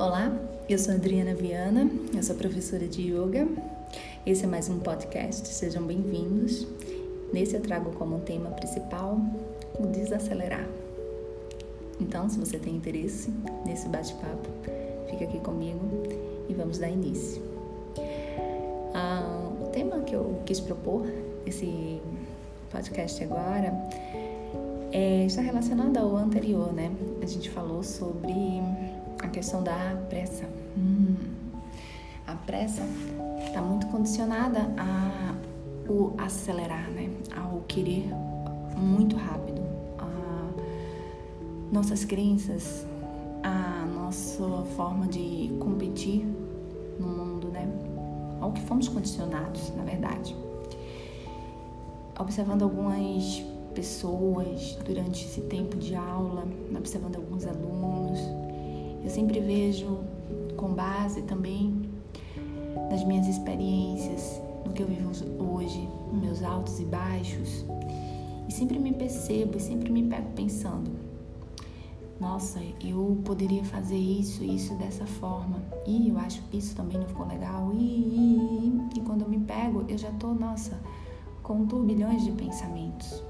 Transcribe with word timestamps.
Olá, 0.00 0.32
eu 0.66 0.78
sou 0.78 0.94
Adriana 0.94 1.34
Viana, 1.34 1.86
eu 2.16 2.22
sou 2.22 2.34
professora 2.34 2.88
de 2.88 3.02
yoga. 3.02 3.46
Esse 4.24 4.44
é 4.44 4.46
mais 4.46 4.66
um 4.70 4.78
podcast, 4.78 5.46
sejam 5.46 5.82
bem-vindos. 5.82 6.66
Nesse 7.34 7.54
eu 7.54 7.60
trago 7.60 7.92
como 7.92 8.18
tema 8.20 8.48
principal 8.52 9.20
o 9.78 9.86
desacelerar. 9.88 10.66
Então, 12.00 12.30
se 12.30 12.38
você 12.38 12.58
tem 12.58 12.76
interesse 12.76 13.30
nesse 13.66 13.90
bate-papo, 13.90 14.48
fica 15.10 15.24
aqui 15.24 15.38
comigo 15.40 15.86
e 16.48 16.54
vamos 16.54 16.78
dar 16.78 16.88
início. 16.88 17.42
Ah, 18.94 19.50
o 19.60 19.66
tema 19.66 20.00
que 20.00 20.16
eu 20.16 20.40
quis 20.46 20.60
propor 20.60 21.06
esse 21.44 22.00
podcast 22.70 23.22
agora 23.22 23.70
é, 24.92 25.26
está 25.26 25.42
relacionado 25.42 25.98
ao 25.98 26.16
anterior, 26.16 26.72
né? 26.72 26.90
A 27.22 27.26
gente 27.26 27.50
falou 27.50 27.82
sobre 27.82 28.32
a 29.22 29.28
questão 29.28 29.62
da 29.62 29.96
pressa. 30.08 30.48
Hum, 30.76 31.16
a 32.26 32.34
pressa 32.34 32.82
está 33.46 33.60
muito 33.60 33.86
condicionada 33.88 34.60
a 34.78 35.34
o 35.88 36.12
acelerar, 36.18 36.88
né? 36.90 37.10
Ao 37.36 37.60
querer 37.66 38.08
muito 38.76 39.16
rápido. 39.16 39.60
A 39.98 41.72
nossas 41.72 42.04
crenças, 42.04 42.86
a 43.42 43.86
nossa 43.86 44.44
forma 44.76 45.06
de 45.08 45.50
competir 45.58 46.24
no 46.98 47.06
mundo, 47.08 47.48
né? 47.48 47.68
Ao 48.40 48.52
que 48.52 48.60
fomos 48.62 48.88
condicionados, 48.88 49.74
na 49.76 49.82
verdade. 49.82 50.36
Observando 52.18 52.62
algumas 52.62 53.42
pessoas 53.74 54.78
durante 54.84 55.24
esse 55.24 55.40
tempo 55.42 55.76
de 55.76 55.94
aula, 55.94 56.46
observando 56.76 57.16
alguns 57.16 57.46
alunos, 57.46 58.18
eu 59.02 59.10
sempre 59.10 59.40
vejo 59.40 59.98
com 60.56 60.74
base 60.74 61.22
também 61.22 61.88
nas 62.90 63.04
minhas 63.04 63.26
experiências, 63.26 64.40
no 64.64 64.72
que 64.72 64.82
eu 64.82 64.86
vivo 64.86 65.10
hoje, 65.42 65.88
nos 66.12 66.22
meus 66.22 66.42
altos 66.42 66.80
e 66.80 66.84
baixos, 66.84 67.64
e 68.48 68.52
sempre 68.52 68.78
me 68.78 68.92
percebo 68.92 69.56
e 69.56 69.60
sempre 69.60 69.90
me 69.90 70.02
pego 70.04 70.30
pensando: 70.34 70.90
nossa, 72.20 72.60
eu 72.84 73.18
poderia 73.24 73.64
fazer 73.64 73.96
isso, 73.96 74.44
isso 74.44 74.74
dessa 74.74 75.06
forma, 75.06 75.62
e 75.86 76.08
eu 76.08 76.18
acho 76.18 76.42
que 76.42 76.58
isso 76.58 76.76
também 76.76 76.98
não 76.98 77.06
ficou 77.06 77.26
legal, 77.26 77.72
e, 77.72 77.76
e, 77.76 78.88
e 78.96 79.00
quando 79.00 79.22
eu 79.22 79.28
me 79.28 79.40
pego, 79.40 79.84
eu 79.88 79.96
já 79.96 80.10
tô, 80.12 80.34
nossa, 80.34 80.78
com 81.42 81.66
turbilhões 81.66 82.24
de 82.24 82.32
pensamentos, 82.32 83.22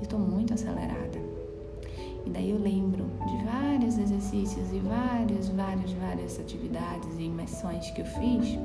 estou 0.00 0.18
muito 0.18 0.54
acelerada. 0.54 1.29
E 2.26 2.30
daí 2.30 2.50
eu 2.50 2.58
lembro 2.58 3.04
de 3.26 3.44
vários 3.44 3.98
exercícios 3.98 4.72
e 4.72 4.78
várias, 4.80 5.48
várias, 5.48 5.92
várias 5.92 6.38
atividades 6.38 7.18
e 7.18 7.24
imersões 7.24 7.90
que 7.90 8.02
eu 8.02 8.06
fiz. 8.06 8.58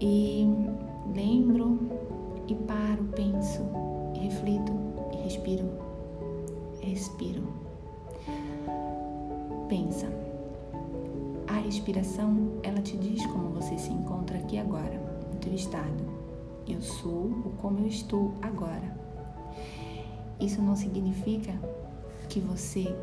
E 0.00 0.46
lembro 1.14 1.78
e 2.48 2.54
paro, 2.54 3.04
penso, 3.14 3.62
reflito 4.14 4.72
e 5.12 5.16
respiro. 5.24 5.68
Respiro. 6.80 7.42
Pensa. 9.68 10.06
A 11.48 11.58
respiração, 11.60 12.52
ela 12.62 12.80
te 12.80 12.96
diz 12.96 13.24
como 13.26 13.50
você 13.50 13.76
se 13.78 13.92
encontra 13.92 14.38
aqui 14.38 14.58
agora, 14.58 15.00
no 15.32 15.38
teu 15.38 15.54
estado. 15.54 16.04
Eu 16.66 16.80
sou 16.80 17.26
o 17.44 17.52
como 17.60 17.80
eu 17.80 17.86
estou 17.86 18.34
agora. 18.42 18.96
Isso 20.40 20.60
não 20.60 20.76
significa 20.76 21.52
que 22.28 22.40
você 22.40 22.94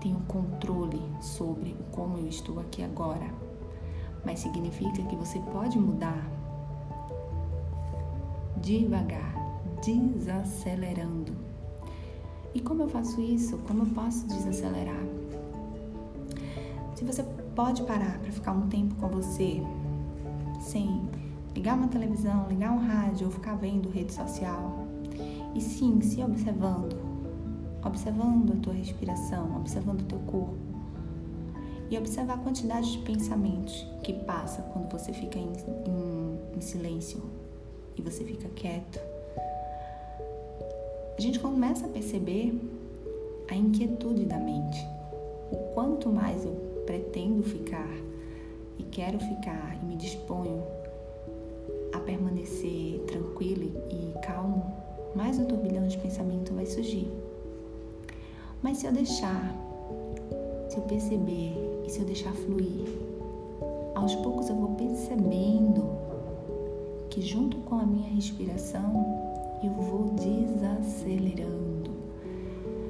tem 0.00 0.14
o 0.14 0.20
controle 0.20 1.02
sobre 1.20 1.76
como 1.92 2.18
eu 2.18 2.26
estou 2.26 2.60
aqui 2.60 2.82
agora, 2.82 3.28
mas 4.24 4.40
significa 4.40 5.02
que 5.02 5.16
você 5.16 5.38
pode 5.52 5.78
mudar 5.78 6.30
devagar, 8.60 9.34
desacelerando. 9.84 11.32
E 12.54 12.60
como 12.60 12.82
eu 12.82 12.88
faço 12.88 13.20
isso? 13.20 13.58
Como 13.58 13.84
eu 13.84 13.86
posso 13.94 14.26
desacelerar? 14.26 15.04
Se 16.94 17.04
você 17.04 17.22
pode 17.54 17.82
parar 17.84 18.18
para 18.18 18.30
ficar 18.30 18.52
um 18.52 18.68
tempo 18.68 18.94
com 18.96 19.08
você, 19.08 19.62
sem 20.60 21.08
ligar 21.54 21.76
uma 21.76 21.88
televisão, 21.88 22.46
ligar 22.48 22.72
um 22.72 22.78
rádio 22.78 23.26
ou 23.26 23.32
ficar 23.32 23.54
vendo 23.54 23.88
rede 23.88 24.12
social, 24.12 24.86
e 25.54 25.60
sim 25.60 26.00
se 26.00 26.22
observando, 26.22 26.96
observando 27.84 28.52
a 28.52 28.56
tua 28.56 28.72
respiração, 28.72 29.56
observando 29.56 30.02
o 30.02 30.04
teu 30.04 30.18
corpo 30.20 30.54
e 31.90 31.98
observar 31.98 32.34
a 32.34 32.38
quantidade 32.38 32.92
de 32.92 32.98
pensamentos 32.98 33.86
que 34.02 34.12
passa 34.12 34.62
quando 34.72 34.90
você 34.90 35.12
fica 35.12 35.38
em, 35.38 35.52
em, 35.86 36.56
em 36.56 36.60
silêncio 36.60 37.20
e 37.96 38.02
você 38.02 38.24
fica 38.24 38.48
quieto. 38.50 39.00
A 41.18 41.20
gente 41.20 41.40
começa 41.40 41.86
a 41.86 41.88
perceber 41.88 42.58
a 43.50 43.54
inquietude 43.54 44.24
da 44.24 44.38
mente. 44.38 44.78
O 45.50 45.56
quanto 45.74 46.08
mais 46.08 46.44
eu 46.44 46.52
pretendo 46.86 47.42
ficar 47.42 47.90
e 48.78 48.84
quero 48.84 49.18
ficar 49.18 49.76
e 49.82 49.84
me 49.84 49.96
disponho 49.96 50.62
a 51.92 51.98
permanecer 51.98 53.00
tranquilo 53.00 53.64
e 53.90 54.18
calmo, 54.20 54.64
mais 55.14 55.38
um 55.38 55.44
turbilhão 55.44 55.86
de 55.88 55.98
pensamento 55.98 56.54
vai 56.54 56.64
surgir. 56.66 57.10
Mas 58.62 58.78
se 58.78 58.86
eu 58.86 58.92
deixar, 58.92 59.54
se 60.68 60.76
eu 60.76 60.82
perceber 60.82 61.82
e 61.86 61.90
se 61.90 62.00
eu 62.00 62.04
deixar 62.04 62.32
fluir, 62.32 62.84
aos 63.94 64.14
poucos 64.16 64.48
eu 64.48 64.54
vou 64.54 64.74
percebendo 64.74 65.84
que 67.08 67.22
junto 67.22 67.56
com 67.58 67.76
a 67.76 67.86
minha 67.86 68.10
respiração 68.10 69.58
eu 69.62 69.72
vou 69.72 70.10
desacelerando. 70.10 71.90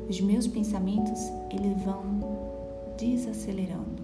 Os 0.09 0.21
meus 0.21 0.49
pensamentos, 0.49 1.21
eles 1.51 1.81
vão 1.85 2.03
desacelerando. 2.99 4.03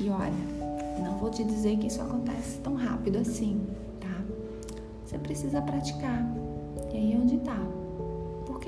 E 0.00 0.08
olha, 0.08 1.02
não 1.02 1.18
vou 1.18 1.30
te 1.30 1.42
dizer 1.42 1.76
que 1.78 1.88
isso 1.88 2.00
acontece 2.00 2.58
tão 2.60 2.74
rápido 2.74 3.18
assim, 3.18 3.60
tá? 3.98 4.22
Você 5.04 5.18
precisa 5.18 5.60
praticar. 5.60 6.24
E 6.92 6.96
aí 6.96 7.12
é 7.12 7.16
onde 7.16 7.38
tá 7.38 7.58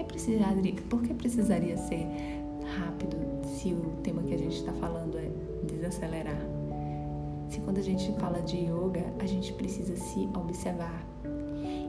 que 0.00 0.04
precisaria, 0.04 0.74
por 0.88 1.02
que 1.02 1.14
precisaria 1.14 1.76
ser 1.76 2.06
rápido 2.78 3.16
se 3.44 3.72
o 3.72 3.80
tema 4.02 4.22
que 4.22 4.34
a 4.34 4.38
gente 4.38 4.56
está 4.56 4.72
falando 4.72 5.18
é 5.18 5.30
desacelerar? 5.66 6.40
Se 7.48 7.60
quando 7.60 7.78
a 7.78 7.82
gente 7.82 8.12
fala 8.18 8.40
de 8.42 8.56
yoga, 8.56 9.04
a 9.18 9.26
gente 9.26 9.52
precisa 9.54 9.96
se 9.96 10.28
observar 10.34 11.04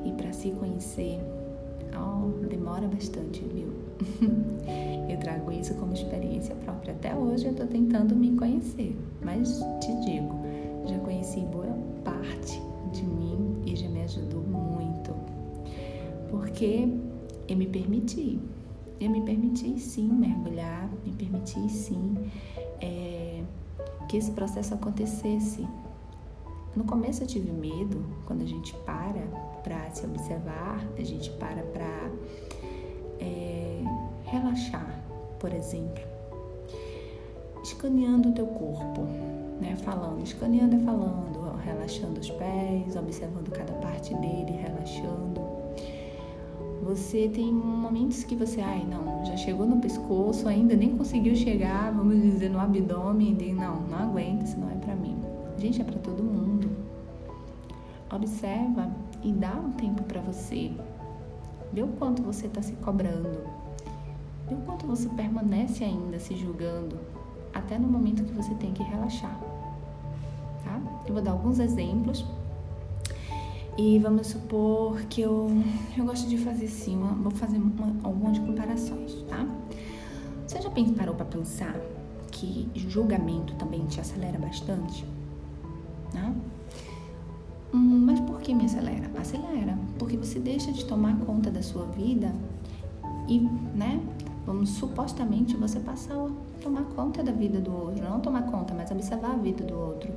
e 0.05 0.11
para 0.13 0.33
se 0.33 0.51
conhecer, 0.51 1.19
oh, 1.95 2.45
demora 2.47 2.87
bastante, 2.87 3.43
viu? 3.45 3.71
eu 5.07 5.17
trago 5.19 5.51
isso 5.51 5.73
como 5.75 5.93
experiência 5.93 6.55
própria. 6.55 6.93
Até 6.93 7.15
hoje 7.15 7.45
eu 7.45 7.51
estou 7.51 7.67
tentando 7.67 8.15
me 8.15 8.35
conhecer, 8.35 8.95
mas 9.23 9.63
te 9.79 9.93
digo, 10.03 10.35
já 10.87 10.97
conheci 10.99 11.41
boa 11.41 11.77
parte 12.03 12.59
de 12.91 13.03
mim 13.03 13.61
e 13.65 13.75
já 13.75 13.87
me 13.87 14.01
ajudou 14.01 14.41
muito. 14.41 15.13
Porque 16.29 16.87
eu 17.51 17.57
me 17.57 17.67
permiti. 17.67 18.39
Eu 18.99 19.09
me 19.09 19.21
permiti 19.21 19.79
sim 19.79 20.07
mergulhar, 20.07 20.89
me 21.05 21.11
permiti 21.11 21.67
sim 21.69 22.15
é, 22.79 23.43
que 24.07 24.17
esse 24.17 24.31
processo 24.31 24.73
acontecesse. 24.73 25.67
No 26.75 26.83
começo 26.85 27.23
eu 27.23 27.27
tive 27.27 27.51
medo, 27.51 28.05
quando 28.25 28.43
a 28.43 28.45
gente 28.45 28.73
para 28.85 29.21
para 29.63 29.89
se 29.91 30.05
observar, 30.05 30.85
a 30.97 31.03
gente 31.03 31.29
para 31.31 31.61
para 31.63 32.11
é, 33.19 33.83
relaxar, 34.23 35.03
por 35.39 35.51
exemplo, 35.53 36.03
escaneando 37.63 38.29
o 38.29 38.33
teu 38.33 38.47
corpo, 38.47 39.01
né? 39.59 39.75
Falando, 39.83 40.23
escaneando 40.23 40.75
é 40.75 40.79
falando, 40.79 41.57
relaxando 41.57 42.19
os 42.19 42.29
pés, 42.29 42.95
observando 42.95 43.51
cada 43.51 43.73
parte 43.73 44.13
dele, 44.15 44.51
relaxando 44.51 45.50
você 46.83 47.29
tem 47.29 47.53
momentos 47.53 48.23
que 48.23 48.35
você, 48.35 48.59
ai, 48.59 48.85
não, 48.89 49.23
já 49.23 49.37
chegou 49.37 49.67
no 49.67 49.79
pescoço, 49.79 50.47
ainda 50.47 50.75
nem 50.75 50.97
conseguiu 50.97 51.35
chegar, 51.35 51.91
vamos 51.91 52.19
dizer, 52.19 52.49
no 52.49 52.59
abdômen, 52.59 53.37
e 53.39 53.53
não, 53.53 53.81
não 53.81 53.97
aguenta, 53.97 54.43
isso 54.43 54.59
não 54.59 54.69
é 54.69 54.75
para 54.75 54.95
mim. 54.95 55.15
Gente, 55.57 55.79
é 55.79 55.83
para 55.83 55.99
todo 55.99 56.23
mundo. 56.23 56.69
Observa 58.11 58.89
e 59.23 59.31
dá 59.31 59.53
um 59.53 59.71
tempo 59.73 60.01
para 60.03 60.21
você. 60.21 60.71
Vê 61.71 61.83
o 61.83 61.87
quanto 61.87 62.23
você 62.23 62.47
está 62.47 62.61
se 62.61 62.73
cobrando. 62.73 63.39
Vê 64.49 64.55
o 64.55 64.61
quanto 64.65 64.87
você 64.87 65.07
permanece 65.09 65.83
ainda 65.83 66.19
se 66.19 66.35
julgando, 66.35 66.97
até 67.53 67.77
no 67.77 67.87
momento 67.87 68.23
que 68.23 68.33
você 68.33 68.53
tem 68.55 68.73
que 68.73 68.83
relaxar. 68.83 69.39
Tá? 70.63 70.81
Eu 71.05 71.13
vou 71.13 71.23
dar 71.23 71.31
alguns 71.31 71.59
exemplos 71.59 72.25
e 73.77 73.97
vamos 73.99 74.27
supor 74.27 75.01
que 75.03 75.21
eu, 75.21 75.49
eu 75.97 76.05
gosto 76.05 76.27
de 76.27 76.37
fazer 76.37 76.65
assim, 76.65 76.95
uma, 76.95 77.13
vou 77.13 77.31
fazer 77.31 77.57
uma, 77.57 77.95
algumas 78.03 78.37
comparações, 78.37 79.13
tá? 79.29 79.47
Você 80.45 80.61
já 80.61 80.69
parou 80.97 81.15
para 81.15 81.25
pensar 81.25 81.75
que 82.29 82.69
julgamento 82.75 83.53
também 83.55 83.85
te 83.85 84.01
acelera 84.01 84.37
bastante? 84.37 85.05
Né? 86.13 86.35
Hum, 87.73 88.03
mas 88.05 88.19
por 88.19 88.41
que 88.41 88.53
me 88.53 88.65
acelera? 88.65 89.09
Acelera, 89.17 89.77
porque 89.97 90.17
você 90.17 90.39
deixa 90.39 90.71
de 90.73 90.83
tomar 90.83 91.17
conta 91.19 91.49
da 91.49 91.61
sua 91.61 91.85
vida 91.85 92.33
e, 93.29 93.39
né, 93.39 94.01
vamos 94.45 94.71
supostamente 94.71 95.55
você 95.55 95.79
passar 95.79 96.15
a 96.15 96.29
tomar 96.61 96.83
conta 96.95 97.23
da 97.23 97.31
vida 97.31 97.61
do 97.61 97.71
outro, 97.71 98.03
não 98.03 98.19
tomar 98.19 98.43
conta, 98.43 98.73
mas 98.73 98.91
observar 98.91 99.31
a 99.31 99.37
vida 99.37 99.63
do 99.63 99.77
outro. 99.77 100.11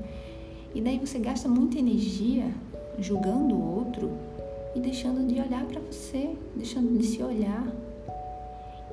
E 0.74 0.80
daí 0.80 0.98
você 0.98 1.20
gasta 1.20 1.48
muita 1.48 1.78
energia 1.78 2.52
julgando 2.98 3.54
o 3.54 3.76
outro 3.76 4.10
e 4.74 4.80
deixando 4.80 5.26
de 5.26 5.40
olhar 5.40 5.64
para 5.64 5.80
você, 5.80 6.30
deixando 6.54 6.96
de 6.98 7.04
se 7.04 7.22
olhar. 7.22 7.66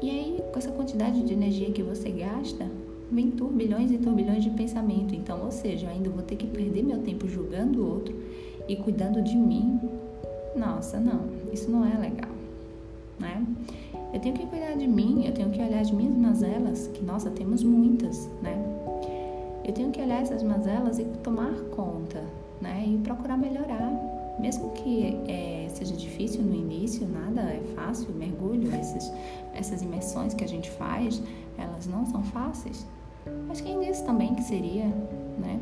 E 0.02 0.10
aí, 0.10 0.44
com 0.52 0.58
essa 0.58 0.72
quantidade 0.72 1.22
de 1.24 1.34
energia 1.34 1.72
que 1.72 1.84
você 1.84 2.10
gasta, 2.10 2.68
vem 3.12 3.30
turbilhões 3.32 3.92
e 3.92 3.98
turbilhões 3.98 4.44
de 4.44 4.50
pensamento. 4.52 5.14
Então, 5.14 5.44
ou 5.44 5.52
seja, 5.52 5.88
eu 5.88 5.92
ainda 5.92 6.10
vou 6.10 6.24
ter 6.24 6.36
que 6.36 6.48
perder 6.48 6.84
meu 6.84 7.00
tempo 7.00 7.28
julgando 7.28 7.82
o 7.82 7.90
outro 7.90 8.16
e 8.68 8.76
cuidando 8.76 9.22
de 9.22 9.36
mim. 9.36 9.80
Nossa, 10.56 11.00
não, 11.00 11.22
isso 11.52 11.70
não 11.70 11.86
é 11.86 11.98
legal, 11.98 12.32
né? 13.20 13.46
Eu 14.14 14.20
tenho 14.20 14.36
que 14.36 14.46
cuidar 14.46 14.74
de 14.74 14.88
mim, 14.88 15.26
eu 15.26 15.34
tenho 15.34 15.50
que 15.50 15.62
olhar 15.62 15.80
as 15.80 15.92
minhas 15.92 16.16
mazelas, 16.16 16.88
que 16.88 17.04
nossa, 17.04 17.30
temos 17.30 17.64
muitas, 17.64 18.30
né? 18.42 18.58
Eu 19.64 19.74
tenho 19.74 19.92
que 19.92 20.02
olhar 20.02 20.22
essas 20.22 20.44
mazelas 20.44 21.00
e 21.00 21.06
tomar 21.24 21.54
conta, 21.72 22.24
né? 22.62 22.86
E 22.88 22.98
procurar 23.00 23.38
melhorar. 23.38 23.92
Mesmo 24.40 24.72
que 24.72 25.20
é, 25.28 25.68
seja 25.70 25.96
difícil 25.96 26.42
no 26.42 26.56
início, 26.56 27.08
nada 27.08 27.42
é 27.42 27.62
fácil, 27.76 28.14
mergulho, 28.14 28.74
esses, 28.76 29.12
essas 29.54 29.82
imersões 29.82 30.34
que 30.34 30.44
a 30.44 30.48
gente 30.48 30.70
faz, 30.72 31.22
elas 31.58 31.86
não 31.86 32.06
são 32.06 32.24
fáceis. 32.24 32.88
Mas 33.48 33.62
quem 33.62 33.80
disse 33.82 34.04
também 34.04 34.34
que 34.34 34.44
seria, 34.44 34.86
né? 35.38 35.60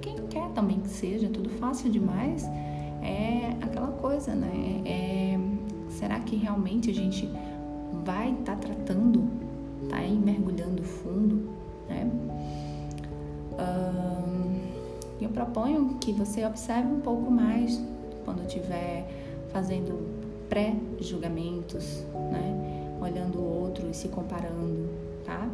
Quem 0.00 0.16
quer 0.28 0.48
também 0.50 0.80
que 0.80 0.88
seja 0.88 1.28
tudo 1.28 1.50
fácil 1.50 1.90
demais, 1.90 2.44
é 3.02 3.54
aquela 3.60 3.88
coisa, 3.88 4.34
né? 4.34 4.82
É, 4.86 5.38
será 5.90 6.18
que 6.20 6.36
realmente 6.36 6.90
a 6.90 6.94
gente 6.94 7.28
vai 8.04 8.30
estar 8.32 8.56
tá 8.56 8.58
tratando, 8.58 9.28
tá 9.88 9.96
aí 9.96 10.16
mergulhando 10.16 10.82
fundo, 10.82 11.48
né? 11.88 12.10
Eu 15.20 15.28
proponho 15.28 15.96
que 16.00 16.12
você 16.12 16.44
observe 16.44 16.92
um 16.92 17.00
pouco 17.00 17.30
mais 17.30 17.80
quando 18.24 18.46
estiver 18.46 19.06
fazendo 19.52 20.06
pré-julgamentos, 20.48 22.04
né? 22.32 22.96
Olhando 23.00 23.38
o 23.38 23.62
outro 23.62 23.88
e 23.90 23.94
se 23.94 24.08
comparando, 24.08 24.88
tá? 25.24 25.48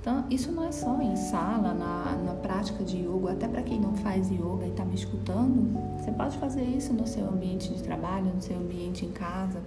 Então, 0.00 0.24
isso 0.30 0.52
não 0.52 0.64
é 0.64 0.72
só 0.72 1.00
em 1.02 1.16
sala, 1.16 1.74
na, 1.74 2.16
na 2.24 2.34
prática 2.34 2.84
de 2.84 2.98
yoga, 2.98 3.32
até 3.32 3.48
para 3.48 3.62
quem 3.62 3.80
não 3.80 3.94
faz 3.96 4.30
yoga 4.30 4.64
e 4.64 4.70
está 4.70 4.84
me 4.84 4.94
escutando, 4.94 5.76
você 5.98 6.10
pode 6.12 6.38
fazer 6.38 6.62
isso 6.62 6.92
no 6.92 7.06
seu 7.06 7.28
ambiente 7.28 7.72
de 7.74 7.82
trabalho, 7.82 8.32
no 8.34 8.40
seu 8.40 8.56
ambiente 8.56 9.04
em 9.04 9.10
casa 9.10 9.60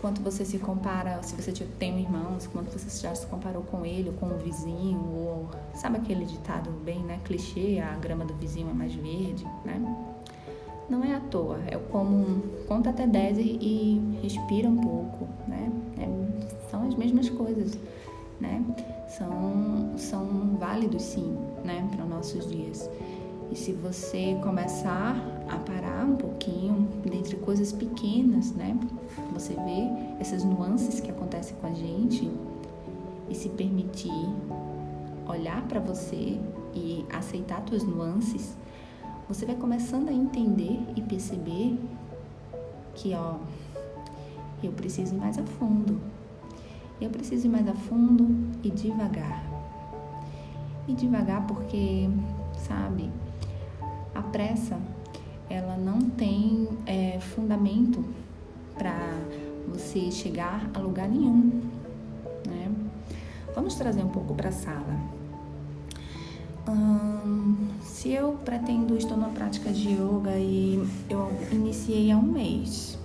quanto 0.00 0.22
você 0.22 0.44
se 0.44 0.58
compara, 0.58 1.22
se 1.22 1.34
você 1.34 1.52
tem 1.78 1.94
um 1.94 1.98
irmão, 1.98 2.38
quanto 2.52 2.70
você 2.70 3.02
já 3.02 3.14
se 3.14 3.26
comparou 3.26 3.62
com 3.62 3.84
ele, 3.84 4.10
ou 4.10 4.14
com 4.14 4.26
o 4.26 4.38
vizinho, 4.38 5.00
ou 5.00 5.48
sabe 5.74 5.98
aquele 5.98 6.24
ditado 6.24 6.70
bem, 6.84 7.00
né, 7.00 7.20
clichê, 7.24 7.80
a 7.80 7.96
grama 7.96 8.24
do 8.24 8.34
vizinho 8.34 8.70
é 8.70 8.72
mais 8.72 8.94
verde, 8.94 9.44
né? 9.64 9.80
Não 10.88 11.04
é 11.04 11.14
à 11.14 11.20
toa, 11.20 11.58
é 11.66 11.76
como 11.76 12.42
conta 12.66 12.90
até 12.90 13.06
10 13.06 13.38
e 13.38 14.18
respira 14.22 14.68
um 14.68 14.76
pouco, 14.76 15.28
né? 15.46 15.70
É, 15.98 16.70
são 16.70 16.86
as 16.86 16.94
mesmas 16.94 17.28
coisas, 17.28 17.78
né? 18.40 18.64
São, 19.08 19.92
são 19.98 20.56
válidos 20.58 21.02
sim, 21.02 21.36
né, 21.64 21.86
para 21.94 22.04
os 22.04 22.10
nossos 22.10 22.48
dias. 22.48 22.88
E 23.50 23.56
se 23.56 23.72
você 23.72 24.38
começar 24.42 25.16
a 25.48 25.56
parar 25.58 26.04
um 26.04 26.16
pouquinho 26.16 26.88
dentre 27.02 27.36
coisas 27.36 27.72
pequenas, 27.72 28.52
né? 28.52 28.78
Você 29.32 29.54
vê 29.54 30.20
essas 30.20 30.44
nuances 30.44 31.00
que 31.00 31.10
acontecem 31.10 31.56
com 31.60 31.66
a 31.66 31.72
gente 31.72 32.30
e 33.30 33.34
se 33.34 33.48
permitir 33.48 34.12
olhar 35.26 35.62
para 35.66 35.80
você 35.80 36.38
e 36.74 37.04
aceitar 37.10 37.62
suas 37.68 37.84
nuances, 37.84 38.56
você 39.28 39.44
vai 39.44 39.54
começando 39.54 40.08
a 40.08 40.12
entender 40.12 40.80
e 40.96 41.02
perceber 41.02 41.78
que, 42.94 43.14
ó, 43.14 43.36
eu 44.62 44.72
preciso 44.72 45.14
ir 45.14 45.18
mais 45.18 45.38
a 45.38 45.42
fundo. 45.44 46.00
Eu 47.00 47.10
preciso 47.10 47.46
ir 47.46 47.50
mais 47.50 47.68
a 47.68 47.74
fundo 47.74 48.26
e 48.62 48.70
devagar. 48.70 49.44
E 50.88 50.94
devagar 50.94 51.46
porque, 51.46 52.08
sabe, 52.56 53.10
a 54.18 54.22
pressa, 54.22 54.76
ela 55.48 55.76
não 55.76 56.00
tem 56.10 56.68
é, 56.86 57.20
fundamento 57.20 58.04
para 58.76 58.98
você 59.68 60.10
chegar 60.10 60.68
a 60.74 60.78
lugar 60.80 61.08
nenhum. 61.08 61.62
Né? 62.46 62.70
Vamos 63.54 63.76
trazer 63.76 64.02
um 64.02 64.08
pouco 64.08 64.34
para 64.34 64.48
a 64.48 64.52
sala. 64.52 64.96
Hum, 66.68 67.68
se 67.80 68.10
eu 68.10 68.32
pretendo, 68.44 68.96
estou 68.96 69.16
na 69.16 69.28
prática 69.28 69.70
de 69.70 69.90
yoga 69.90 70.36
e 70.36 70.84
eu 71.08 71.30
iniciei 71.52 72.10
há 72.10 72.16
um 72.16 72.22
mês. 72.22 72.98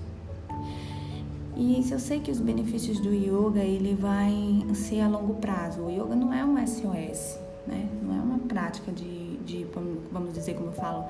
E 1.55 1.83
se 1.83 1.93
eu 1.93 1.99
sei 1.99 2.19
que 2.19 2.31
os 2.31 2.39
benefícios 2.39 2.99
do 2.99 3.13
yoga 3.13 3.59
ele 3.59 3.93
vai 3.93 4.65
ser 4.73 5.01
a 5.01 5.07
longo 5.07 5.35
prazo, 5.35 5.81
o 5.83 5.91
yoga 5.91 6.15
não 6.15 6.33
é 6.33 6.43
um 6.43 6.57
SOS, 6.65 7.37
né? 7.67 7.87
Não 8.01 8.15
é 8.15 8.21
uma 8.21 8.39
prática 8.39 8.91
de 8.91 9.22
de, 9.45 9.65
vamos 10.11 10.33
dizer, 10.33 10.55
como 10.55 10.67
eu 10.67 10.73
falo, 10.73 11.05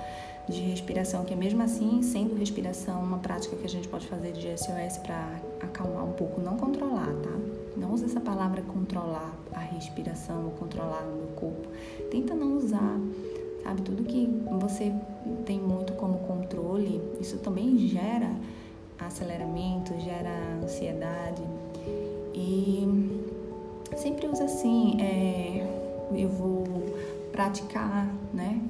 de 0.48 0.62
respiração, 0.62 1.24
que 1.24 1.34
é 1.34 1.36
mesmo 1.36 1.64
assim, 1.64 2.02
sendo 2.02 2.36
respiração 2.36 3.02
uma 3.02 3.20
prática 3.20 3.56
que 3.56 3.66
a 3.66 3.70
gente 3.70 3.88
pode 3.88 4.08
fazer 4.08 4.34
de 4.34 4.48
SOS 4.58 4.98
para 4.98 5.40
acalmar 5.62 6.04
um 6.04 6.12
pouco, 6.12 6.42
não 6.42 6.58
controlar, 6.58 7.14
tá? 7.24 7.32
Não 7.78 7.94
usa 7.94 8.06
essa 8.06 8.20
palavra 8.20 8.62
controlar 8.62 9.34
a 9.54 9.60
respiração 9.60 10.46
ou 10.46 10.52
controlar 10.52 11.04
o 11.04 11.16
meu 11.16 11.28
corpo. 11.36 11.68
Tenta 12.12 12.36
não 12.36 12.58
usar, 12.58 13.00
sabe? 13.64 13.82
Tudo 13.84 14.04
que 14.04 14.28
você 14.60 14.94
tem 15.46 15.60
muito 15.60 15.94
como 15.94 16.20
controle, 16.20 17.02
isso 17.22 17.38
também 17.38 17.78
gera 17.78 18.30
aceleramento, 19.00 19.98
gera 20.02 20.30
ansiedade. 20.62 21.42
E 22.36 22.86
sempre 23.96 24.28
usa 24.28 24.44
assim, 24.44 25.02
é, 25.02 25.66
eu 26.16 26.30
vou 26.30 26.64
praticar, 27.34 28.08
né? 28.34 28.62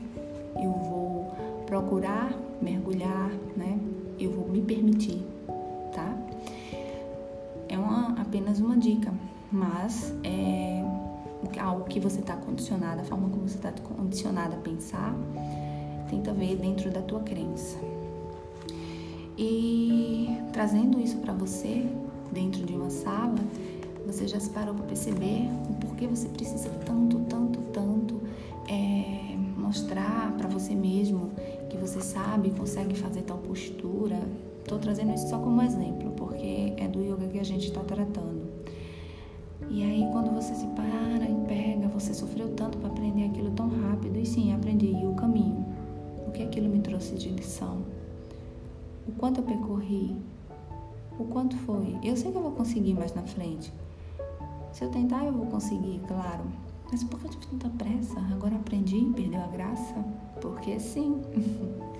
Eu 0.55 0.71
vou 0.71 1.35
procurar 1.67 2.33
mergulhar, 2.61 3.29
né? 3.55 3.77
Eu 4.17 4.31
vou 4.31 4.47
me 4.47 4.61
permitir, 4.61 5.23
tá? 5.93 6.17
É 7.67 7.77
uma, 7.77 8.19
apenas 8.19 8.59
uma 8.59 8.77
dica, 8.77 9.13
mas 9.51 10.13
é 10.23 10.83
algo 11.59 11.83
que 11.83 11.99
você 11.99 12.21
está 12.21 12.35
condicionado, 12.35 13.01
a 13.01 13.03
forma 13.03 13.29
como 13.29 13.47
você 13.47 13.57
está 13.57 13.71
condicionado 13.71 14.55
a 14.55 14.57
pensar, 14.57 15.13
tenta 16.09 16.33
ver 16.33 16.55
dentro 16.55 16.89
da 16.89 17.01
tua 17.01 17.19
crença. 17.19 17.77
E 19.37 20.37
trazendo 20.51 20.99
isso 20.99 21.17
para 21.17 21.33
você 21.33 21.85
dentro 22.31 22.63
de 22.65 22.73
uma 22.73 22.89
sala, 22.89 23.35
você 24.05 24.27
já 24.27 24.39
se 24.39 24.49
parou 24.49 24.73
para 24.75 24.85
perceber 24.85 25.49
o 25.69 25.73
porquê 25.75 26.07
você 26.07 26.27
precisa 26.29 26.69
tanto, 26.85 27.19
tanto, 27.21 27.52
tanto 27.52 27.52
é, 28.67 29.35
mostrar 29.57 30.33
para 30.37 30.47
você 30.47 30.75
mesmo 30.75 31.31
que 31.69 31.77
você 31.77 32.01
sabe, 32.01 32.51
consegue 32.51 32.95
fazer 32.95 33.21
tal 33.23 33.37
postura. 33.37 34.19
Estou 34.59 34.79
trazendo 34.79 35.13
isso 35.13 35.29
só 35.29 35.37
como 35.39 35.61
exemplo, 35.61 36.11
porque 36.11 36.73
é 36.77 36.87
do 36.87 37.01
yoga 37.01 37.27
que 37.27 37.39
a 37.39 37.43
gente 37.43 37.67
está 37.67 37.81
tratando. 37.81 38.43
E 39.69 39.83
aí, 39.83 40.07
quando 40.11 40.31
você 40.33 40.53
se 40.53 40.67
para 40.67 41.25
e 41.25 41.47
pega, 41.47 41.87
você 41.87 42.13
sofreu 42.13 42.49
tanto 42.49 42.77
para 42.77 42.89
aprender 42.89 43.25
aquilo 43.25 43.51
tão 43.51 43.69
rápido, 43.69 44.17
e 44.19 44.25
sim, 44.25 44.53
aprendi. 44.53 44.91
O 45.05 45.15
caminho? 45.15 45.65
O 46.27 46.31
que 46.31 46.43
aquilo 46.43 46.69
me 46.69 46.79
trouxe 46.79 47.15
de 47.15 47.29
lição? 47.29 47.81
O 49.07 49.11
quanto 49.13 49.41
eu 49.41 49.43
percorri? 49.43 50.15
O 51.19 51.25
quanto 51.25 51.55
foi? 51.57 51.97
Eu 52.03 52.15
sei 52.15 52.31
que 52.31 52.37
eu 52.37 52.41
vou 52.41 52.51
conseguir 52.51 52.93
mais 52.93 53.13
na 53.13 53.23
frente. 53.23 53.73
Se 54.71 54.83
eu 54.83 54.89
tentar, 54.89 55.25
eu 55.25 55.33
vou 55.33 55.45
conseguir, 55.47 55.99
claro. 56.07 56.43
Mas 56.93 57.03
por 57.03 57.19
que 57.19 57.25
eu 57.25 57.31
tive 57.31 57.47
tanta 57.47 57.69
pressa? 57.69 58.19
Agora 58.31 58.55
aprendi 58.55 58.97
e 58.97 59.13
perdeu 59.13 59.41
a 59.41 59.47
graça? 59.47 59.95
Porque 60.39 60.79
sim. 60.79 61.23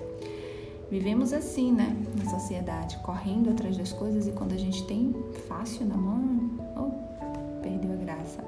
Vivemos 0.88 1.32
assim, 1.32 1.72
né? 1.72 1.96
Na 2.16 2.30
sociedade, 2.30 2.96
correndo 2.98 3.50
atrás 3.50 3.76
das 3.76 3.92
coisas 3.92 4.28
e 4.28 4.30
quando 4.30 4.52
a 4.52 4.56
gente 4.56 4.86
tem 4.86 5.12
fácil 5.48 5.84
na 5.84 5.96
mão, 5.96 6.48
oh, 6.76 7.60
perdeu 7.60 7.92
a 7.92 7.96
graça. 7.96 8.44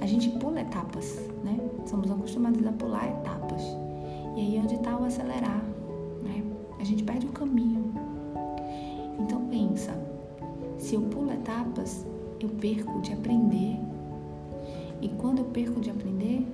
A 0.00 0.06
gente 0.06 0.30
pula 0.38 0.60
etapas, 0.60 1.18
né? 1.42 1.58
Somos 1.86 2.08
acostumados 2.12 2.64
a 2.64 2.70
pular 2.70 3.08
etapas. 3.08 3.62
E 4.36 4.40
aí 4.40 4.60
onde 4.62 4.76
está 4.76 4.96
o 4.96 5.04
acelerar, 5.04 5.64
né? 6.22 6.44
A 6.78 6.84
gente 6.84 7.02
perde 7.02 7.26
o 7.26 7.32
caminho. 7.32 7.92
Então 9.18 9.44
pensa, 9.46 9.92
se 10.78 10.94
eu 10.94 11.02
pulo 11.02 11.32
etapas, 11.32 12.06
eu 12.38 12.50
perco 12.50 13.00
de 13.00 13.12
aprender. 13.12 13.91
E 15.02 15.08
quando 15.08 15.38
eu 15.38 15.44
perco 15.46 15.80
de 15.80 15.90
aprender, 15.90 16.46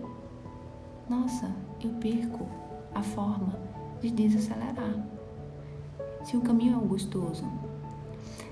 nossa, 1.09 1.55
eu 1.85 1.91
perco 2.01 2.47
a 2.95 3.03
forma 3.03 3.59
de 4.01 4.11
desacelerar. 4.11 5.07
Se 6.25 6.37
o 6.37 6.41
caminho 6.41 6.81
é 6.83 6.87
gostoso, 6.87 7.45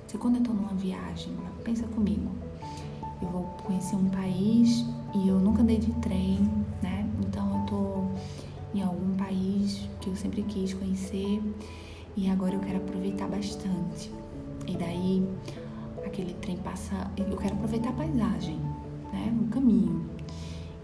se 0.06 0.18
quando 0.18 0.36
eu 0.36 0.42
estou 0.42 0.54
numa 0.54 0.74
viagem, 0.74 1.34
pensa 1.64 1.86
comigo, 1.88 2.30
eu 3.22 3.28
vou 3.28 3.44
conhecer 3.64 3.96
um 3.96 4.08
país 4.10 4.84
e 5.14 5.28
eu 5.28 5.38
nunca 5.40 5.62
andei 5.62 5.78
de 5.78 5.92
trem, 5.94 6.40
né? 6.82 7.08
Então 7.26 7.56
eu 7.56 7.60
estou 7.64 8.10
em 8.74 8.82
algum 8.82 9.16
país 9.16 9.88
que 10.00 10.10
eu 10.10 10.16
sempre 10.16 10.42
quis 10.42 10.74
conhecer 10.74 11.42
e 12.16 12.28
agora 12.30 12.54
eu 12.54 12.60
quero 12.60 12.76
aproveitar 12.76 13.28
bastante. 13.28 14.12
E 14.66 14.76
daí 14.76 15.26
aquele 16.04 16.34
trem 16.34 16.56
passa, 16.58 17.10
eu 17.16 17.36
quero 17.36 17.54
aproveitar 17.54 17.90
a 17.90 17.92
paisagem, 17.92 18.60
né? 19.16 19.34
O 19.40 19.48
caminho. 19.48 20.04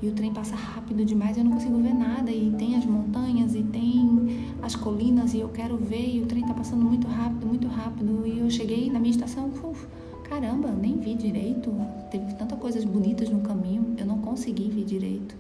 E 0.01 0.09
o 0.09 0.13
trem 0.13 0.33
passa 0.33 0.57
rápido 0.57 1.05
demais, 1.05 1.39
eu 1.39 1.45
não 1.45 1.53
consigo 1.53 1.79
ver 1.79 1.95
nada 1.95 2.29
e 2.29 2.53
tem 2.59 2.75
as 2.75 2.85
montanhas 2.85 3.55
e 3.55 3.63
tem 3.63 4.53
as 4.61 4.75
colinas 4.75 5.33
e 5.33 5.39
eu 5.39 5.49
quero 5.49 5.77
ver 5.77 6.17
e 6.17 6.21
o 6.21 6.27
trem 6.27 6.45
tá 6.45 6.53
passando 6.53 6.85
muito 6.85 7.07
rápido, 7.07 7.47
muito 7.47 7.69
rápido 7.69 8.27
e 8.27 8.41
eu 8.41 8.51
cheguei 8.51 8.91
na 8.91 8.99
minha 8.99 9.13
estação, 9.13 9.49
uf, 9.49 9.87
caramba, 10.25 10.73
nem 10.73 10.99
vi 10.99 11.15
direito. 11.15 11.73
Teve 12.11 12.35
tantas 12.35 12.59
coisas 12.59 12.85
bonitas 12.85 13.29
no 13.29 13.43
caminho, 13.43 13.95
eu 13.97 14.05
não 14.05 14.19
consegui 14.19 14.71
ver 14.71 14.85
direito 14.85 15.37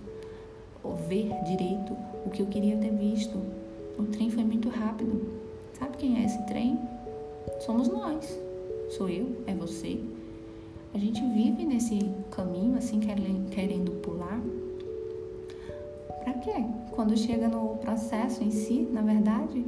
ou 0.85 0.95
ver 0.95 1.33
direito 1.45 1.97
o 2.25 2.31
que 2.31 2.41
eu 2.41 2.47
queria 2.47 2.77
ter 2.77 2.93
visto. 2.93 3.37
O 3.99 4.05
trem 4.05 4.31
foi 4.31 4.45
muito 4.45 4.69
rápido. 4.69 5.29
Sabe 5.75 5.97
quem 5.97 6.23
é 6.23 6.25
esse 6.25 6.41
trem? 6.47 6.79
Somos 7.67 7.89
nós. 7.89 8.39
Sou 8.91 9.09
eu, 9.09 9.43
é 9.47 9.55
você. 9.55 10.01
A 10.95 10.99
gente 10.99 11.23
vive 11.23 11.65
nesse 11.65 11.99
caminho 12.31 12.77
assim 12.77 13.01
querendo 13.51 13.93
pular. 14.03 14.41
Para 16.23 16.35
quê? 16.35 16.65
Quando 16.91 17.17
chega 17.17 17.49
no 17.49 17.77
processo 17.77 18.45
em 18.45 18.51
si, 18.51 18.87
na 18.93 19.01
verdade, 19.01 19.65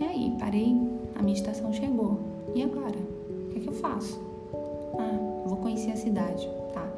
e 0.00 0.04
aí, 0.04 0.34
parei, 0.38 0.74
a 1.14 1.22
minha 1.22 1.34
estação 1.34 1.70
chegou. 1.74 2.18
E 2.54 2.62
agora? 2.62 2.96
O 2.96 3.50
que, 3.50 3.58
é 3.58 3.60
que 3.60 3.68
eu 3.68 3.74
faço? 3.74 4.18
Ah, 4.98 5.44
vou 5.46 5.58
conhecer 5.58 5.90
a 5.90 5.96
cidade, 5.96 6.48
tá? 6.72 6.88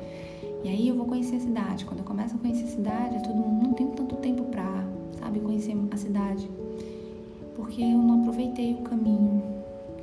E 0.62 0.68
aí 0.68 0.86
eu 0.86 0.94
vou 0.94 1.06
conhecer 1.06 1.36
a 1.36 1.40
cidade. 1.40 1.84
Quando 1.84 1.98
eu 1.98 2.04
começo 2.04 2.36
a 2.36 2.38
conhecer 2.38 2.64
a 2.64 2.68
cidade, 2.68 3.16
é 3.16 3.18
tudo, 3.18 3.40
não 3.40 3.72
tenho 3.72 3.90
tanto 3.90 4.14
tempo 4.16 4.44
pra, 4.44 4.86
sabe, 5.18 5.40
conhecer 5.40 5.76
a 5.90 5.96
cidade. 5.96 6.48
Porque 7.56 7.82
eu 7.82 7.98
não 7.98 8.20
aproveitei 8.20 8.74
o 8.74 8.82
caminho, 8.82 9.42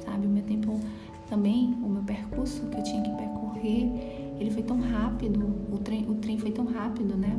sabe? 0.03 0.27
O 0.27 0.29
meu 0.29 0.43
tempo 0.43 0.77
também, 1.29 1.77
o 1.83 1.87
meu 1.87 2.01
percurso 2.03 2.65
que 2.67 2.77
eu 2.77 2.83
tinha 2.83 3.01
que 3.03 3.11
percorrer, 3.11 4.35
ele 4.39 4.49
foi 4.49 4.63
tão 4.63 4.79
rápido, 4.79 5.39
o 5.71 5.77
trem, 5.77 6.09
o 6.09 6.15
trem 6.15 6.37
foi 6.37 6.51
tão 6.51 6.65
rápido, 6.65 7.15
né? 7.15 7.37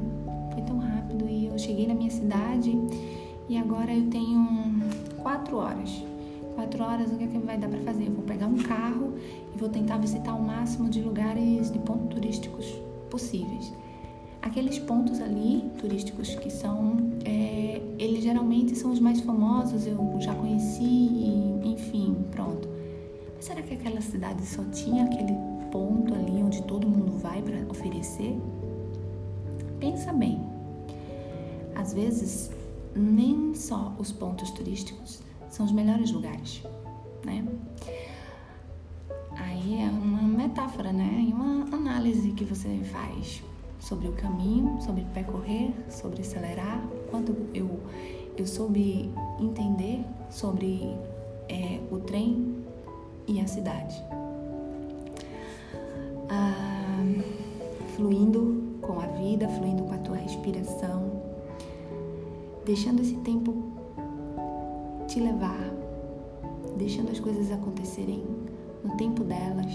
Foi 0.53 0.63
tão 0.63 0.79
rápido 0.79 1.29
e 1.29 1.47
eu 1.47 1.59
cheguei 1.59 1.87
na 1.87 1.95
minha 1.95 2.11
cidade 2.11 2.77
e 3.49 3.57
agora 3.57 3.93
eu 3.93 4.09
tenho 4.09 4.47
quatro 5.23 5.57
horas. 5.57 5.91
Quatro 6.55 6.85
horas, 6.85 7.11
o 7.11 7.17
que, 7.17 7.25
é 7.25 7.27
que 7.27 7.39
vai 7.39 7.59
dar 7.59 7.69
para 7.69 7.81
fazer? 7.81 8.07
Eu 8.07 8.13
vou 8.13 8.25
pegar 8.25 8.47
um 8.47 8.59
carro 8.59 9.15
e 9.55 9.59
vou 9.59 9.69
tentar 9.69 9.97
visitar 9.97 10.35
o 10.35 10.43
máximo 10.43 10.89
de 10.89 11.01
lugares, 11.01 11.73
de 11.73 11.79
pontos 11.79 12.15
turísticos 12.15 12.67
possíveis. 13.11 13.73
Aqueles 14.43 14.79
pontos 14.79 15.21
ali 15.21 15.65
turísticos 15.79 16.35
que 16.35 16.51
são, 16.51 16.97
é, 17.25 17.81
eles 17.99 18.23
geralmente 18.23 18.77
são 18.77 18.91
os 18.91 19.01
mais 19.01 19.21
famosos, 19.21 19.87
eu 19.87 19.97
já 20.21 20.35
conheci, 20.35 21.11
enfim, 21.65 22.17
pronto. 22.31 22.80
Mas 23.41 23.47
será 23.47 23.63
que 23.63 23.73
aquela 23.73 24.03
cidade 24.03 24.45
só 24.45 24.63
tinha 24.65 25.07
aquele 25.07 25.33
ponto 25.73 26.13
ali 26.13 26.43
onde 26.43 26.63
todo 26.65 26.87
mundo 26.87 27.13
vai 27.21 27.41
para 27.41 27.57
oferecer? 27.71 28.39
Pensa 29.79 30.13
bem. 30.13 30.39
Às 31.75 31.95
vezes, 31.95 32.51
nem 32.95 33.55
só 33.55 33.95
os 33.99 34.13
pontos 34.13 34.51
turísticos 34.51 35.23
são 35.49 35.65
os 35.65 35.73
melhores 35.73 36.11
lugares, 36.11 36.63
né? 37.25 37.43
Aí 39.39 39.85
é 39.85 39.89
uma 39.89 40.21
metáfora, 40.21 40.93
né? 40.93 41.25
E 41.27 41.33
uma 41.33 41.65
análise 41.75 42.33
que 42.33 42.45
você 42.45 42.69
faz 42.93 43.43
sobre 43.79 44.07
o 44.07 44.13
caminho, 44.13 44.79
sobre 44.83 45.03
percorrer, 45.15 45.73
sobre 45.89 46.21
acelerar, 46.21 46.87
quanto 47.11 47.35
eu, 47.55 47.81
eu 48.37 48.47
soube 48.47 49.11
entender 49.41 50.05
sobre 50.29 50.95
é, 51.49 51.81
o 51.91 52.01
trem 52.01 52.69
e 53.31 53.41
a 53.41 53.47
cidade. 53.47 54.03
Ah, 56.29 57.05
fluindo 57.95 58.79
com 58.83 58.99
a 59.01 59.07
vida, 59.07 59.49
fluindo 59.49 59.85
com 59.85 59.95
a 59.95 59.99
tua 59.99 60.17
respiração, 60.17 61.23
deixando 62.65 63.01
esse 63.03 63.15
tempo 63.19 63.55
te 65.07 65.21
levar, 65.21 65.71
deixando 66.77 67.11
as 67.11 67.21
coisas 67.21 67.51
acontecerem 67.53 68.25
no 68.83 68.97
tempo 68.97 69.23
delas. 69.23 69.73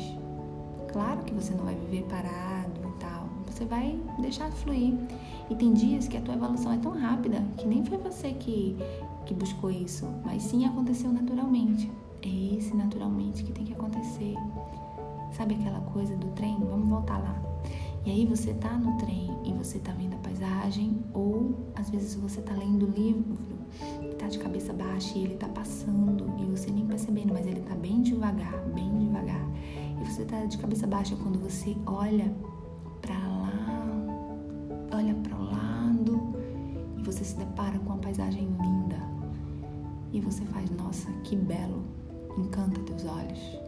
Claro 0.92 1.24
que 1.24 1.34
você 1.34 1.54
não 1.54 1.66
vai 1.66 1.76
viver 1.76 2.04
parado 2.04 2.82
e 2.84 3.00
tal, 3.00 3.30
você 3.46 3.66
vai 3.66 3.98
deixar 4.20 4.52
fluir. 4.52 4.94
E 5.50 5.56
tem 5.56 5.74
dias 5.74 6.08
que 6.08 6.18
a 6.18 6.22
tua 6.22 6.34
evolução 6.34 6.74
é 6.74 6.78
tão 6.78 6.92
rápida 6.92 7.42
que 7.58 7.68
nem 7.68 7.86
foi 7.86 7.98
você 7.98 8.32
que, 8.34 8.76
que 9.26 9.34
buscou 9.34 9.72
isso, 9.72 10.08
mas 10.26 10.44
sim 10.44 10.66
aconteceu 10.66 11.12
naturalmente. 11.12 11.92
É 12.26 12.58
esse 12.58 12.76
naturalmente 12.76 13.44
que 13.44 13.54
tem 13.54 13.64
que 13.64 13.74
acontecer. 13.74 14.36
Sabe 15.32 15.56
aquela 15.56 15.80
coisa 15.82 16.18
do 16.18 16.28
trem? 16.32 16.58
Vamos 16.60 16.90
voltar 16.90 17.20
lá. 17.20 17.42
E 18.06 18.12
aí 18.12 18.26
você 18.26 18.54
tá 18.54 18.78
no 18.78 18.98
trem 18.98 19.32
e 19.46 19.54
você 19.54 19.80
tá 19.80 19.92
vendo 19.94 20.16
a 20.16 20.18
paisagem, 20.18 21.04
ou 21.14 21.56
às 21.76 21.90
vezes 21.90 22.16
você 22.16 22.42
tá 22.42 22.54
lendo 22.54 22.86
o 22.86 22.90
livro 22.90 23.38
tá 24.18 24.28
de 24.28 24.40
cabeça 24.40 24.74
baixa 24.74 25.18
e 25.18 25.24
ele 25.24 25.36
tá 25.36 25.48
passando 25.48 26.26
e 26.40 26.46
você 26.46 26.72
nem 26.72 26.86
percebendo, 26.86 27.34
mas 27.34 27.46
ele 27.46 27.62
tá 27.62 27.76
bem 27.76 28.02
devagar, 28.02 28.60
bem 28.74 28.98
devagar. 28.98 29.46
E 30.02 30.06
você 30.06 30.26
tá 30.26 30.46
de 30.46 30.58
cabeça 30.58 30.88
baixa 30.88 31.16
quando 31.16 31.40
você 31.40 31.76
olha 31.86 32.34
para 33.02 33.16
lá, 33.16 33.52
olha 34.94 35.14
para 35.16 35.36
o 35.36 35.44
lado 35.44 36.34
e 36.98 37.04
você 37.04 37.24
se 37.24 37.36
depara 37.38 37.78
com 37.80 37.94
uma 37.94 37.98
paisagem 37.98 38.48
linda. 38.62 38.98
E 40.12 40.20
você 40.20 40.44
faz, 40.46 40.70
nossa, 40.72 41.12
que 41.24 41.36
belo, 41.36 41.84
encanta 42.38 42.80
teus 42.82 43.06
olhos. 43.06 43.60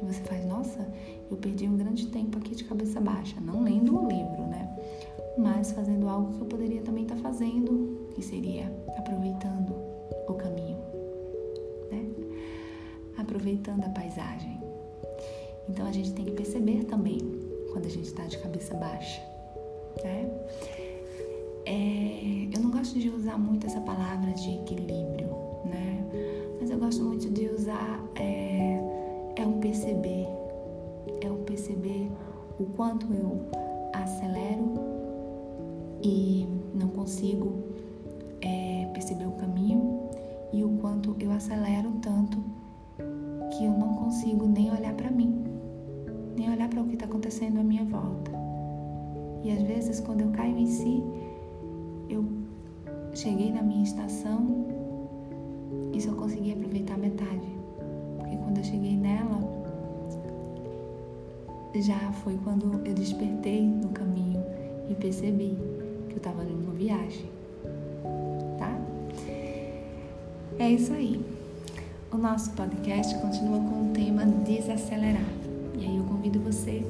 E 0.00 0.04
você 0.04 0.20
faz, 0.22 0.44
nossa, 0.46 0.86
eu 1.30 1.36
perdi 1.36 1.68
um 1.68 1.76
grande 1.76 2.06
tempo 2.08 2.38
aqui 2.38 2.54
de 2.54 2.64
cabeça 2.64 3.00
baixa, 3.00 3.40
não 3.40 3.62
lendo 3.62 3.96
o 3.96 4.08
livro, 4.08 4.46
né? 4.46 4.62
mas 5.36 5.72
fazendo 5.72 6.08
algo 6.08 6.34
que 6.34 6.40
eu 6.40 6.46
poderia 6.46 6.82
também 6.82 7.04
estar 7.04 7.16
fazendo, 7.16 8.08
que 8.14 8.22
seria 8.22 8.70
aproveitando 8.96 9.72
o 10.28 10.34
caminho, 10.34 10.78
né? 11.90 12.06
Aproveitando 13.16 13.84
a 13.84 13.88
paisagem. 13.90 14.60
Então 15.68 15.86
a 15.86 15.92
gente 15.92 16.12
tem 16.12 16.24
que 16.24 16.32
perceber 16.32 16.84
também 16.84 17.18
quando 17.72 17.86
a 17.86 17.88
gente 17.88 18.06
está 18.06 18.26
de 18.26 18.38
cabeça 18.38 18.74
baixa, 18.74 19.22
né? 20.02 20.30
É, 21.64 22.48
eu 22.54 22.60
não 22.60 22.70
gosto 22.70 22.98
de 22.98 23.08
usar 23.08 23.38
muito 23.38 23.66
essa 23.66 23.80
palavra 23.80 24.32
de 24.32 24.50
equilíbrio, 24.50 25.28
gosto 26.82 27.04
muito 27.04 27.30
de 27.30 27.46
usar 27.46 28.02
é, 28.16 28.76
é 29.36 29.46
um 29.46 29.60
perceber, 29.60 30.26
é 31.20 31.30
um 31.30 31.44
perceber 31.44 32.10
o 32.58 32.64
quanto 32.76 33.06
eu 33.14 33.40
acelero 33.92 34.74
e 36.02 36.44
não 36.74 36.88
consigo 36.88 37.52
é, 38.40 38.90
perceber 38.92 39.26
o 39.26 39.30
caminho 39.32 40.10
e 40.52 40.64
o 40.64 40.70
quanto 40.78 41.14
eu 41.20 41.30
acelero 41.30 41.92
tanto 42.02 42.42
que 43.56 43.64
eu 43.64 43.70
não 43.70 43.94
consigo 43.94 44.44
nem 44.48 44.72
olhar 44.72 44.94
para 44.94 45.08
mim, 45.08 45.40
nem 46.36 46.50
olhar 46.50 46.68
para 46.68 46.82
o 46.82 46.84
que 46.88 46.94
está 46.94 47.06
acontecendo 47.06 47.60
à 47.60 47.62
minha 47.62 47.84
volta. 47.84 48.32
E 49.44 49.52
às 49.52 49.62
vezes, 49.62 50.00
quando 50.00 50.22
eu 50.22 50.30
caio 50.30 50.58
em 50.58 50.66
si, 50.66 51.00
eu 52.08 52.24
cheguei 53.14 53.52
na 53.52 53.62
minha 53.62 53.84
estação 53.84 54.61
e 55.92 56.00
só 56.00 56.12
consegui 56.12 56.52
aproveitar 56.52 56.98
metade. 56.98 57.46
Porque 58.18 58.36
quando 58.36 58.58
eu 58.58 58.64
cheguei 58.64 58.96
nela, 58.96 59.40
já 61.80 62.12
foi 62.12 62.38
quando 62.44 62.80
eu 62.84 62.94
despertei 62.94 63.62
no 63.62 63.88
caminho 63.90 64.42
e 64.88 64.94
percebi 64.94 65.56
que 66.08 66.14
eu 66.14 66.18
estava 66.18 66.44
numa 66.44 66.72
viagem, 66.74 67.26
tá? 68.58 68.78
É 70.58 70.70
isso 70.70 70.92
aí. 70.92 71.20
O 72.12 72.18
nosso 72.18 72.50
podcast 72.52 73.14
continua 73.18 73.58
com 73.58 73.90
o 73.90 73.92
tema 73.94 74.26
desacelerar. 74.26 75.24
E 75.78 75.86
aí 75.86 75.96
eu 75.96 76.04
convido 76.04 76.38
você 76.40 76.84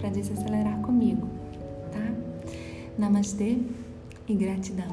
para 0.00 0.10
desacelerar 0.10 0.80
comigo, 0.80 1.28
tá? 1.92 2.12
Namastê 2.98 3.58
e 4.28 4.34
gratidão. 4.34 4.88